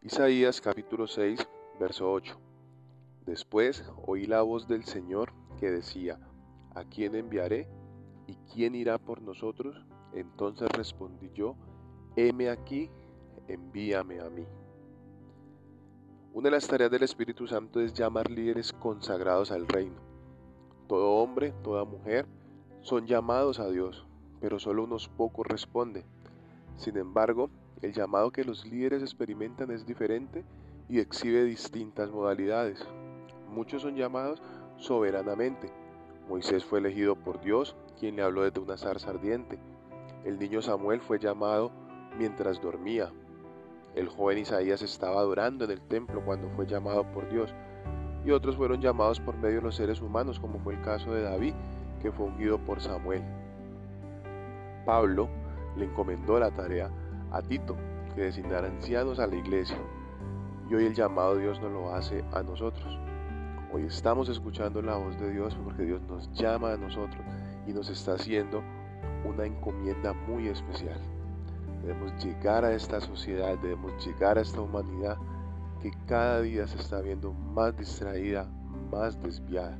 Isaías 0.00 0.60
capítulo 0.60 1.08
6, 1.08 1.40
verso 1.80 2.12
8. 2.12 2.38
Después 3.26 3.84
oí 4.06 4.26
la 4.26 4.42
voz 4.42 4.68
del 4.68 4.84
Señor 4.84 5.32
que 5.58 5.72
decía, 5.72 6.20
¿a 6.76 6.84
quién 6.84 7.16
enviaré? 7.16 7.68
¿Y 8.28 8.36
quién 8.52 8.76
irá 8.76 8.98
por 8.98 9.20
nosotros? 9.20 9.84
Entonces 10.14 10.68
respondí 10.70 11.32
yo, 11.34 11.56
heme 12.14 12.48
aquí, 12.48 12.88
envíame 13.48 14.20
a 14.20 14.30
mí. 14.30 14.46
Una 16.32 16.46
de 16.46 16.52
las 16.52 16.68
tareas 16.68 16.92
del 16.92 17.02
Espíritu 17.02 17.48
Santo 17.48 17.80
es 17.80 17.92
llamar 17.92 18.30
líderes 18.30 18.72
consagrados 18.72 19.50
al 19.50 19.66
reino. 19.66 20.00
Todo 20.86 21.10
hombre, 21.14 21.52
toda 21.64 21.84
mujer 21.84 22.24
son 22.82 23.08
llamados 23.08 23.58
a 23.58 23.68
Dios, 23.68 24.06
pero 24.40 24.60
solo 24.60 24.84
unos 24.84 25.08
pocos 25.08 25.44
responden. 25.44 26.04
Sin 26.76 26.96
embargo, 26.96 27.50
el 27.82 27.92
llamado 27.92 28.30
que 28.30 28.44
los 28.44 28.66
líderes 28.66 29.02
experimentan 29.02 29.70
es 29.70 29.86
diferente 29.86 30.44
y 30.88 31.00
exhibe 31.00 31.44
distintas 31.44 32.10
modalidades. 32.10 32.84
Muchos 33.48 33.82
son 33.82 33.96
llamados 33.96 34.42
soberanamente. 34.76 35.70
Moisés 36.28 36.64
fue 36.64 36.80
elegido 36.80 37.16
por 37.16 37.40
Dios, 37.40 37.76
quien 37.98 38.16
le 38.16 38.22
habló 38.22 38.42
desde 38.42 38.60
una 38.60 38.76
zarza 38.76 39.10
ardiente. 39.10 39.58
El 40.24 40.38
niño 40.38 40.60
Samuel 40.60 41.00
fue 41.00 41.18
llamado 41.18 41.70
mientras 42.18 42.60
dormía. 42.60 43.10
El 43.94 44.08
joven 44.08 44.38
Isaías 44.38 44.82
estaba 44.82 45.20
adorando 45.20 45.64
en 45.64 45.70
el 45.70 45.80
templo 45.80 46.22
cuando 46.24 46.48
fue 46.50 46.66
llamado 46.66 47.04
por 47.12 47.28
Dios. 47.30 47.54
Y 48.24 48.30
otros 48.30 48.56
fueron 48.56 48.80
llamados 48.80 49.20
por 49.20 49.36
medio 49.36 49.56
de 49.56 49.62
los 49.62 49.76
seres 49.76 50.02
humanos, 50.02 50.38
como 50.40 50.58
fue 50.58 50.74
el 50.74 50.82
caso 50.82 51.12
de 51.12 51.22
David, 51.22 51.54
que 52.02 52.12
fue 52.12 52.26
ungido 52.26 52.58
por 52.58 52.80
Samuel. 52.80 53.22
Pablo 54.84 55.28
le 55.76 55.84
encomendó 55.86 56.38
la 56.38 56.50
tarea 56.50 56.90
a 57.30 57.42
Tito, 57.42 57.76
que 58.14 58.22
designara 58.22 58.68
ancianos 58.68 59.18
a 59.18 59.26
la 59.26 59.36
iglesia. 59.36 59.78
Y 60.70 60.74
hoy 60.74 60.86
el 60.86 60.94
llamado 60.94 61.36
Dios 61.36 61.60
nos 61.60 61.72
lo 61.72 61.94
hace 61.94 62.24
a 62.32 62.42
nosotros. 62.42 62.98
Hoy 63.72 63.82
estamos 63.82 64.28
escuchando 64.28 64.80
la 64.80 64.96
voz 64.96 65.18
de 65.18 65.30
Dios 65.30 65.56
porque 65.62 65.84
Dios 65.84 66.00
nos 66.02 66.30
llama 66.32 66.72
a 66.72 66.76
nosotros 66.76 67.22
y 67.66 67.72
nos 67.72 67.90
está 67.90 68.14
haciendo 68.14 68.62
una 69.24 69.44
encomienda 69.44 70.12
muy 70.12 70.48
especial. 70.48 70.98
Debemos 71.82 72.12
llegar 72.24 72.64
a 72.64 72.74
esta 72.74 73.00
sociedad, 73.00 73.58
debemos 73.58 74.04
llegar 74.04 74.38
a 74.38 74.40
esta 74.40 74.60
humanidad 74.60 75.16
que 75.82 75.90
cada 76.06 76.40
día 76.40 76.66
se 76.66 76.78
está 76.78 77.00
viendo 77.00 77.32
más 77.32 77.76
distraída, 77.76 78.48
más 78.90 79.22
desviada. 79.22 79.78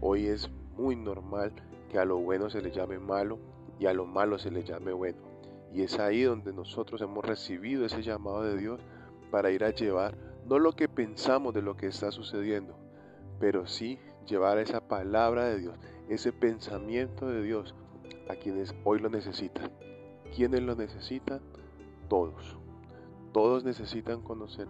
Hoy 0.00 0.26
es 0.26 0.50
muy 0.76 0.96
normal 0.96 1.52
que 1.90 1.98
a 1.98 2.04
lo 2.04 2.18
bueno 2.18 2.50
se 2.50 2.60
le 2.60 2.70
llame 2.70 2.98
malo 2.98 3.38
y 3.78 3.86
a 3.86 3.94
lo 3.94 4.06
malo 4.06 4.38
se 4.38 4.50
le 4.50 4.64
llame 4.64 4.92
bueno. 4.92 5.33
Y 5.74 5.82
es 5.82 5.98
ahí 5.98 6.22
donde 6.22 6.52
nosotros 6.52 7.00
hemos 7.02 7.24
recibido 7.24 7.84
ese 7.84 8.00
llamado 8.02 8.44
de 8.44 8.56
Dios 8.56 8.80
para 9.32 9.50
ir 9.50 9.64
a 9.64 9.70
llevar 9.70 10.16
no 10.46 10.60
lo 10.60 10.72
que 10.72 10.88
pensamos 10.88 11.52
de 11.52 11.62
lo 11.62 11.76
que 11.76 11.88
está 11.88 12.12
sucediendo, 12.12 12.76
pero 13.40 13.66
sí 13.66 13.98
llevar 14.26 14.58
esa 14.58 14.86
palabra 14.86 15.46
de 15.46 15.58
Dios, 15.58 15.76
ese 16.08 16.32
pensamiento 16.32 17.26
de 17.26 17.42
Dios 17.42 17.74
a 18.28 18.36
quienes 18.36 18.72
hoy 18.84 19.00
lo 19.00 19.10
necesitan. 19.10 19.72
¿Quiénes 20.36 20.62
lo 20.62 20.76
necesitan? 20.76 21.40
Todos. 22.08 22.56
Todos 23.32 23.64
necesitan 23.64 24.22
conocer 24.22 24.68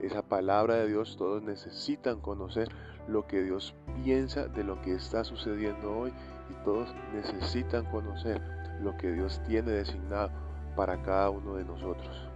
esa 0.00 0.22
palabra 0.22 0.76
de 0.76 0.86
Dios, 0.86 1.16
todos 1.16 1.42
necesitan 1.42 2.20
conocer 2.20 2.68
lo 3.08 3.26
que 3.26 3.42
Dios 3.42 3.74
piensa 4.04 4.46
de 4.46 4.62
lo 4.62 4.80
que 4.82 4.94
está 4.94 5.24
sucediendo 5.24 5.98
hoy 5.98 6.12
y 6.50 6.64
todos 6.64 6.94
necesitan 7.12 7.86
conocer 7.90 8.40
lo 8.80 8.96
que 8.96 9.10
Dios 9.12 9.40
tiene 9.46 9.72
designado 9.72 10.43
para 10.74 11.02
cada 11.02 11.30
uno 11.30 11.54
de 11.54 11.64
nosotros. 11.64 12.28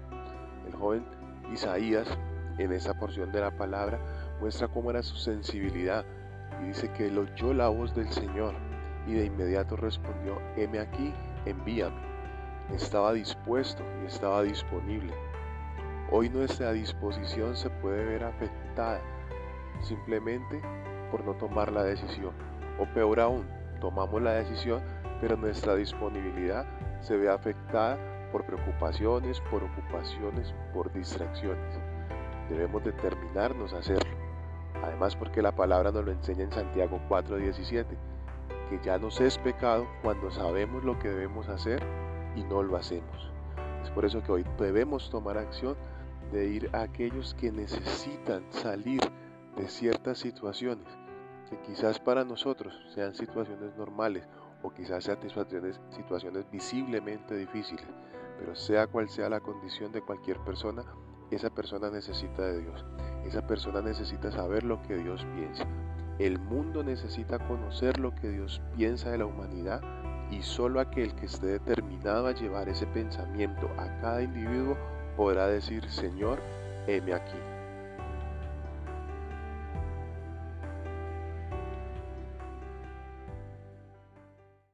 El 0.66 0.74
joven 0.74 1.04
Isaías, 1.52 2.06
en 2.58 2.72
esa 2.72 2.94
porción 2.94 3.32
de 3.32 3.40
la 3.40 3.50
palabra, 3.50 3.98
muestra 4.40 4.68
cómo 4.68 4.90
era 4.90 5.02
su 5.02 5.16
sensibilidad 5.16 6.04
y 6.62 6.68
dice 6.68 6.90
que 6.92 7.06
él 7.06 7.18
oyó 7.18 7.54
la 7.54 7.68
voz 7.68 7.94
del 7.94 8.10
Señor 8.10 8.54
y 9.06 9.14
de 9.14 9.26
inmediato 9.26 9.76
respondió, 9.76 10.38
heme 10.56 10.80
aquí, 10.80 11.14
envíame. 11.46 11.96
Estaba 12.74 13.12
dispuesto 13.12 13.82
y 14.02 14.06
estaba 14.06 14.42
disponible. 14.42 15.14
Hoy 16.10 16.28
nuestra 16.28 16.72
disposición 16.72 17.56
se 17.56 17.70
puede 17.70 18.04
ver 18.04 18.24
afectada 18.24 19.00
simplemente 19.80 20.60
por 21.10 21.24
no 21.24 21.34
tomar 21.34 21.72
la 21.72 21.84
decisión. 21.84 22.32
O 22.78 22.86
peor 22.92 23.20
aún, 23.20 23.46
tomamos 23.80 24.20
la 24.20 24.32
decisión, 24.32 24.82
pero 25.20 25.36
nuestra 25.36 25.74
disponibilidad 25.74 26.66
se 27.00 27.16
ve 27.16 27.28
afectada 27.28 27.98
por 28.30 28.44
preocupaciones, 28.44 29.40
por 29.50 29.64
ocupaciones, 29.64 30.54
por 30.72 30.92
distracciones. 30.92 31.78
Debemos 32.48 32.84
determinarnos 32.84 33.72
a 33.72 33.78
hacerlo. 33.78 34.16
Además 34.82 35.16
porque 35.16 35.42
la 35.42 35.52
palabra 35.52 35.90
nos 35.90 36.04
lo 36.04 36.12
enseña 36.12 36.44
en 36.44 36.52
Santiago 36.52 37.00
4:17, 37.08 37.86
que 38.70 38.80
ya 38.82 38.98
nos 38.98 39.20
es 39.20 39.38
pecado 39.38 39.86
cuando 40.02 40.30
sabemos 40.30 40.84
lo 40.84 40.98
que 40.98 41.08
debemos 41.08 41.48
hacer 41.48 41.82
y 42.36 42.44
no 42.44 42.62
lo 42.62 42.76
hacemos. 42.76 43.32
Es 43.82 43.90
por 43.90 44.04
eso 44.04 44.22
que 44.22 44.32
hoy 44.32 44.44
debemos 44.58 45.10
tomar 45.10 45.38
acción 45.38 45.76
de 46.32 46.46
ir 46.46 46.70
a 46.74 46.82
aquellos 46.82 47.34
que 47.34 47.50
necesitan 47.50 48.44
salir 48.50 49.00
de 49.56 49.68
ciertas 49.68 50.18
situaciones, 50.18 50.86
que 51.48 51.58
quizás 51.62 51.98
para 51.98 52.24
nosotros 52.24 52.74
sean 52.94 53.14
situaciones 53.14 53.74
normales 53.76 54.28
o 54.62 54.70
quizás 54.70 55.04
sean 55.04 55.20
situaciones, 55.22 55.80
situaciones 55.90 56.44
visiblemente 56.50 57.34
difíciles, 57.36 57.86
pero 58.38 58.54
sea 58.54 58.86
cual 58.86 59.08
sea 59.08 59.28
la 59.28 59.40
condición 59.40 59.92
de 59.92 60.02
cualquier 60.02 60.38
persona, 60.38 60.82
esa 61.30 61.50
persona 61.50 61.90
necesita 61.90 62.42
de 62.42 62.60
Dios. 62.60 62.84
Esa 63.24 63.46
persona 63.46 63.82
necesita 63.82 64.30
saber 64.30 64.64
lo 64.64 64.80
que 64.82 64.96
Dios 64.96 65.26
piensa. 65.34 65.66
El 66.18 66.38
mundo 66.38 66.82
necesita 66.82 67.38
conocer 67.46 67.98
lo 67.98 68.14
que 68.14 68.30
Dios 68.30 68.62
piensa 68.76 69.10
de 69.10 69.18
la 69.18 69.26
humanidad 69.26 69.82
y 70.30 70.42
solo 70.42 70.80
aquel 70.80 71.14
que 71.14 71.26
esté 71.26 71.46
determinado 71.46 72.26
a 72.26 72.32
llevar 72.32 72.68
ese 72.68 72.86
pensamiento 72.86 73.68
a 73.78 74.00
cada 74.00 74.22
individuo 74.22 74.76
podrá 75.16 75.46
decir, 75.46 75.88
Señor, 75.90 76.40
heme 76.86 77.14
aquí. 77.14 77.57